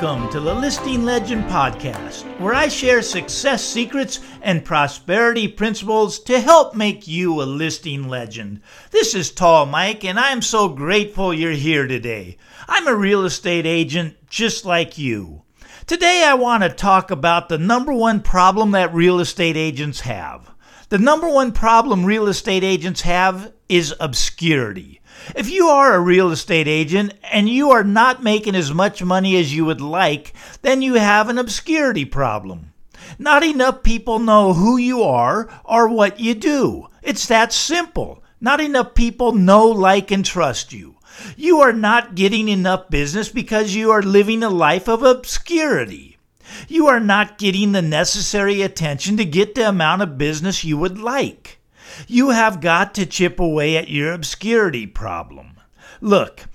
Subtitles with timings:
[0.00, 6.40] Welcome to the Listing Legend Podcast, where I share success secrets and prosperity principles to
[6.40, 8.62] help make you a listing legend.
[8.92, 12.38] This is Tall Mike, and I'm so grateful you're here today.
[12.66, 15.42] I'm a real estate agent just like you.
[15.86, 20.50] Today, I want to talk about the number one problem that real estate agents have.
[20.88, 25.00] The number one problem real estate agents have is obscurity.
[25.36, 29.36] If you are a real estate agent and you are not making as much money
[29.36, 32.72] as you would like, then you have an obscurity problem.
[33.16, 36.88] Not enough people know who you are or what you do.
[37.02, 38.24] It's that simple.
[38.40, 40.96] Not enough people know, like, and trust you.
[41.36, 46.18] You are not getting enough business because you are living a life of obscurity.
[46.66, 50.98] You are not getting the necessary attention to get the amount of business you would
[50.98, 51.59] like.
[52.06, 55.56] You have got to chip away at your obscurity problem.
[56.00, 56.46] Look,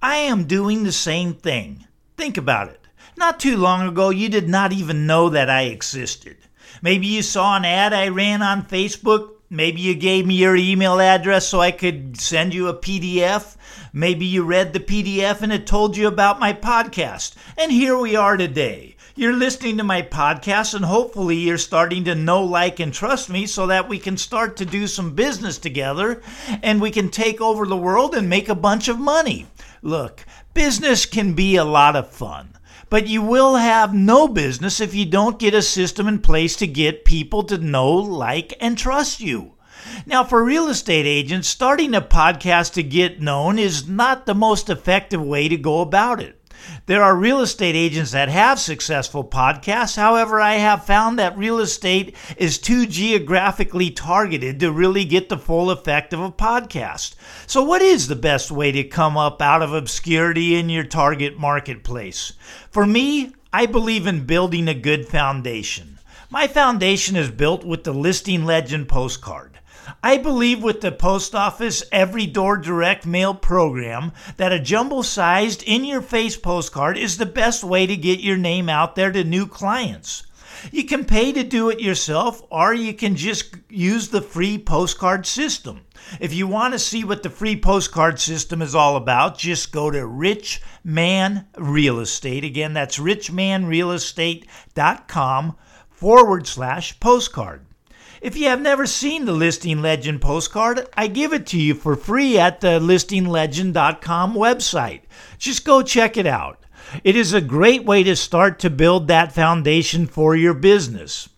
[0.00, 1.86] I am doing the same thing.
[2.16, 2.80] Think about it.
[3.16, 6.38] Not too long ago, you did not even know that I existed.
[6.80, 9.34] Maybe you saw an ad I ran on Facebook.
[9.52, 13.54] Maybe you gave me your email address so I could send you a PDF.
[13.92, 17.34] Maybe you read the PDF and it told you about my podcast.
[17.58, 18.96] And here we are today.
[19.14, 23.44] You're listening to my podcast, and hopefully, you're starting to know, like, and trust me
[23.44, 26.22] so that we can start to do some business together
[26.62, 29.48] and we can take over the world and make a bunch of money.
[29.82, 32.54] Look, business can be a lot of fun.
[32.92, 36.66] But you will have no business if you don't get a system in place to
[36.66, 39.54] get people to know, like, and trust you.
[40.04, 44.68] Now, for real estate agents, starting a podcast to get known is not the most
[44.68, 46.38] effective way to go about it.
[46.86, 49.96] There are real estate agents that have successful podcasts.
[49.96, 55.38] However, I have found that real estate is too geographically targeted to really get the
[55.38, 57.14] full effect of a podcast.
[57.46, 61.38] So, what is the best way to come up out of obscurity in your target
[61.38, 62.32] marketplace?
[62.70, 65.98] For me, I believe in building a good foundation.
[66.30, 69.51] My foundation is built with the Listing Legend postcard.
[70.02, 75.62] I believe with the post office every door direct mail program that a jumbo sized
[75.64, 79.24] in your face postcard is the best way to get your name out there to
[79.24, 80.24] new clients.
[80.70, 85.26] You can pay to do it yourself or you can just use the free postcard
[85.26, 85.80] system.
[86.20, 89.90] If you want to see what the free postcard system is all about, just go
[89.90, 92.44] to Rich Man Real Estate.
[92.44, 95.56] Again, that's richmanrealestate.com
[95.90, 97.64] forward slash postcard.
[98.22, 101.96] If you have never seen the Listing Legend postcard, I give it to you for
[101.96, 105.00] free at the listinglegend.com website.
[105.38, 106.64] Just go check it out.
[107.02, 111.30] It is a great way to start to build that foundation for your business.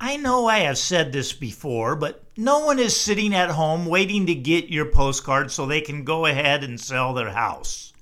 [0.00, 4.24] I know I have said this before, but no one is sitting at home waiting
[4.24, 7.92] to get your postcard so they can go ahead and sell their house.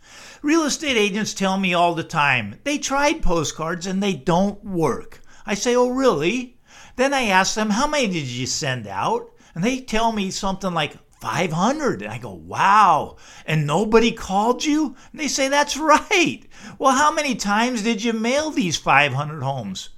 [0.41, 5.21] Real estate agents tell me all the time they tried postcards and they don't work.
[5.45, 6.58] I say, Oh, really?
[6.99, 9.31] Then I ask them, How many did you send out?
[9.55, 12.03] And they tell me something like 500.
[12.03, 13.19] And I go, Wow.
[13.47, 14.97] And nobody called you?
[15.13, 16.41] And they say, That's right.
[16.77, 19.91] Well, how many times did you mail these 500 homes?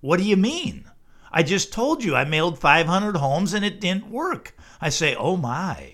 [0.00, 0.90] What do you mean?
[1.30, 4.56] I just told you I mailed 500 homes and it didn't work.
[4.80, 5.92] I say, Oh my.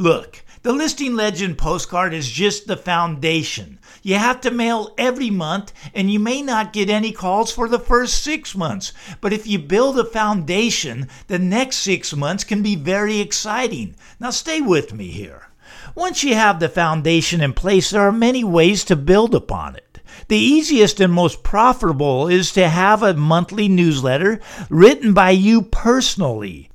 [0.00, 3.78] Look, the Listing Legend postcard is just the foundation.
[4.02, 7.78] You have to mail every month, and you may not get any calls for the
[7.78, 8.94] first six months.
[9.20, 13.94] But if you build a foundation, the next six months can be very exciting.
[14.18, 15.48] Now, stay with me here.
[15.94, 20.00] Once you have the foundation in place, there are many ways to build upon it.
[20.28, 24.40] The easiest and most profitable is to have a monthly newsletter
[24.70, 26.69] written by you personally.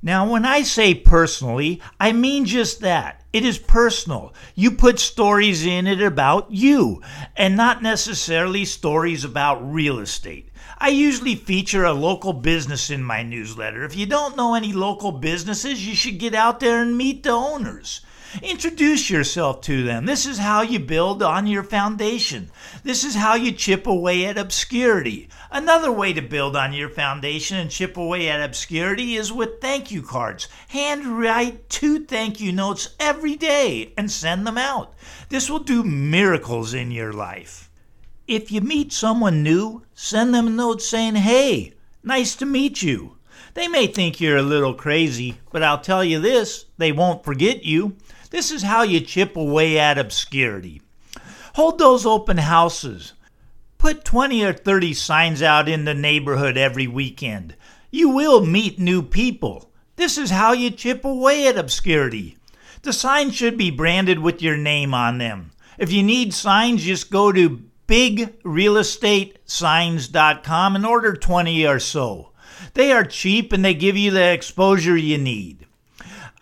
[0.00, 3.24] Now, when I say personally, I mean just that.
[3.32, 4.32] It is personal.
[4.54, 7.02] You put stories in it about you
[7.36, 10.50] and not necessarily stories about real estate.
[10.78, 13.82] I usually feature a local business in my newsletter.
[13.84, 17.30] If you don't know any local businesses, you should get out there and meet the
[17.30, 18.00] owners.
[18.42, 20.04] Introduce yourself to them.
[20.04, 22.50] This is how you build on your foundation.
[22.82, 25.28] This is how you chip away at obscurity.
[25.50, 29.90] Another way to build on your foundation and chip away at obscurity is with thank
[29.90, 30.46] you cards.
[30.68, 34.94] Handwrite two thank you notes every day and send them out.
[35.30, 37.70] This will do miracles in your life.
[38.26, 41.72] If you meet someone new, send them a note saying, Hey,
[42.02, 43.16] nice to meet you.
[43.54, 47.64] They may think you're a little crazy, but I'll tell you this they won't forget
[47.64, 47.96] you.
[48.30, 50.82] This is how you chip away at obscurity.
[51.54, 53.14] Hold those open houses.
[53.78, 57.56] Put 20 or 30 signs out in the neighborhood every weekend.
[57.90, 59.70] You will meet new people.
[59.96, 62.36] This is how you chip away at obscurity.
[62.82, 65.52] The signs should be branded with your name on them.
[65.78, 72.32] If you need signs, just go to bigrealestatesigns.com and order 20 or so.
[72.74, 75.67] They are cheap and they give you the exposure you need.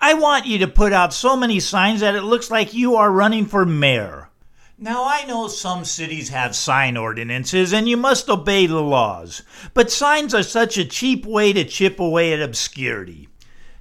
[0.06, 3.10] I want you to put out so many signs that it looks like you are
[3.10, 4.28] running for mayor.
[4.78, 9.42] Now, I know some cities have sign ordinances and you must obey the laws,
[9.74, 13.28] but signs are such a cheap way to chip away at obscurity.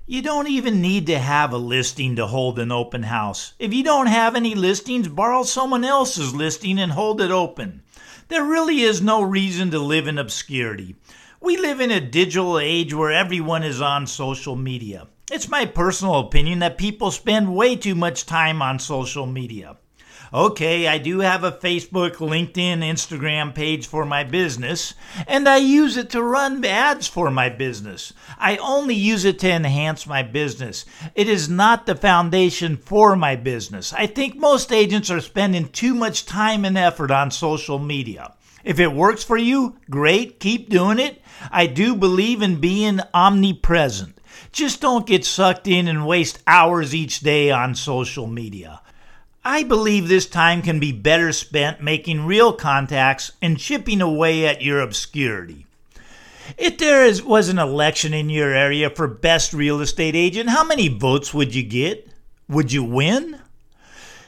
[0.07, 3.54] You don't even need to have a listing to hold an open house.
[3.60, 7.83] If you don't have any listings, borrow someone else's listing and hold it open.
[8.30, 10.95] There really is no reason to live in obscurity.
[11.39, 15.06] We live in a digital age where everyone is on social media.
[15.31, 19.77] It's my personal opinion that people spend way too much time on social media.
[20.31, 24.94] Okay, I do have a Facebook, LinkedIn, Instagram page for my business,
[25.27, 28.13] and I use it to run ads for my business.
[28.38, 30.86] I only use it to enhance my business.
[31.16, 33.94] It is not the foundation for my business.
[33.94, 38.36] I think most agents are spending too much time and effort on social media.
[38.63, 41.19] If it works for you, great, keep doing it.
[41.51, 44.19] I do believe in being omnipresent.
[44.51, 48.81] Just don't get sucked in and waste hours each day on social media.
[49.43, 54.63] I believe this time can be better spent making real contacts and chipping away at
[54.63, 55.67] your obscurity.
[56.57, 60.63] If there is, was an election in your area for best real estate agent, how
[60.63, 62.07] many votes would you get?
[62.47, 63.39] Would you win?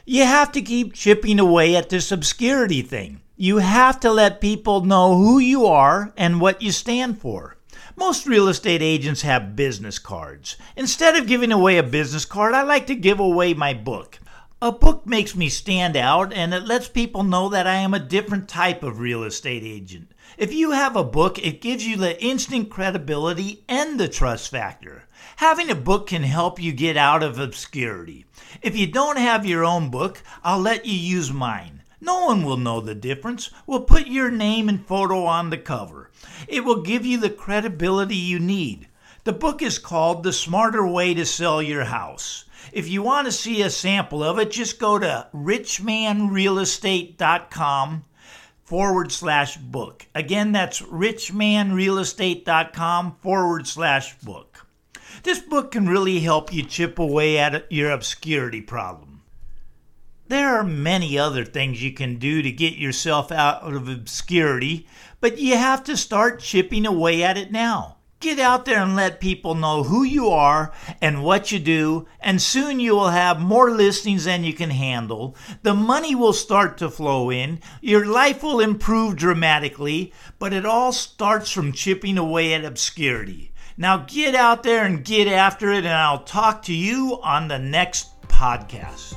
[0.06, 3.21] You have to keep chipping away at this obscurity thing.
[3.36, 7.56] You have to let people know who you are and what you stand for.
[7.96, 10.56] Most real estate agents have business cards.
[10.76, 14.20] Instead of giving away a business card, I like to give away my book.
[14.62, 18.00] A book makes me stand out and it lets people know that I am a
[18.00, 20.12] different type of real estate agent.
[20.38, 25.04] If you have a book, it gives you the instant credibility and the trust factor.
[25.38, 28.26] Having a book can help you get out of obscurity.
[28.64, 31.84] If you don't have your own book, I'll let you use mine.
[32.00, 33.50] No one will know the difference.
[33.66, 36.12] We'll put your name and photo on the cover.
[36.48, 38.88] It will give you the credibility you need.
[39.24, 42.46] The book is called The Smarter Way to Sell Your House.
[42.72, 48.06] If you want to see a sample of it, just go to richmanrealestate.com
[48.64, 50.06] forward slash book.
[50.14, 54.68] Again, that's richmanrealestate.com forward slash book.
[55.24, 59.17] This book can really help you chip away at your obscurity problem.
[60.30, 64.86] There are many other things you can do to get yourself out of obscurity,
[65.22, 67.96] but you have to start chipping away at it now.
[68.20, 72.42] Get out there and let people know who you are and what you do, and
[72.42, 75.34] soon you will have more listings than you can handle.
[75.64, 80.92] The money will start to flow in, your life will improve dramatically, but it all
[80.92, 83.54] starts from chipping away at obscurity.
[83.78, 87.60] Now get out there and get after it, and I'll talk to you on the
[87.60, 89.16] next podcast.